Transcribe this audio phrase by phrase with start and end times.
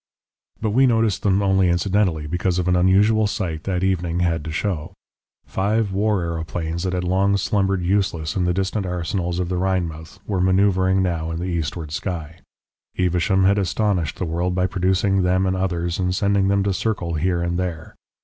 [0.59, 4.51] "But we noticed them only incidentally because of an unusual sight that evening had to
[4.51, 4.93] show.
[5.45, 10.17] Five war aeroplanes that had long slumbered useless in the distant arsenals of the Rhinemouth
[10.25, 12.39] were manoeuvring now in the eastward sky.
[12.97, 17.13] Evesham had astonished the world by producing them and others, and sending them to circle
[17.13, 17.93] here and there.